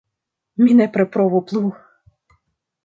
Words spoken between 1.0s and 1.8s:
provu plu!